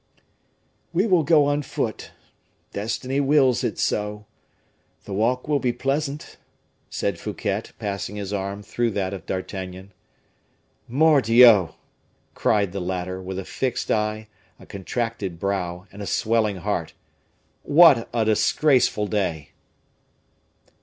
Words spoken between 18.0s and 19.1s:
a disgraceful